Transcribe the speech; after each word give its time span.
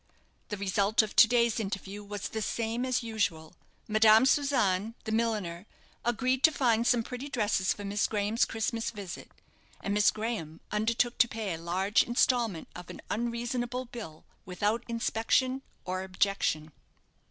The 0.49 0.57
result 0.57 1.03
of 1.03 1.15
to 1.15 1.27
day's 1.27 1.59
interview 1.59 2.03
was 2.03 2.29
the 2.29 2.41
same 2.41 2.85
as 2.85 3.03
usual. 3.03 3.53
Madame 3.87 4.25
Susanne, 4.25 4.95
the 5.03 5.11
milliner, 5.11 5.67
agreed 6.03 6.41
to 6.41 6.51
find 6.51 6.87
some 6.87 7.03
pretty 7.03 7.29
dresses 7.29 7.71
for 7.71 7.85
Miss 7.85 8.07
Graham's 8.07 8.43
Christmas 8.45 8.89
visit 8.89 9.29
and 9.79 9.93
Miss 9.93 10.09
Graham 10.09 10.59
undertook 10.71 11.19
to 11.19 11.27
pay 11.27 11.53
a 11.53 11.59
large 11.61 12.01
instalment 12.01 12.67
of 12.75 12.89
an 12.89 13.01
unreasonable 13.11 13.85
bill 13.85 14.25
without 14.43 14.83
inspection 14.87 15.61
or 15.85 16.01
objection. 16.01 16.71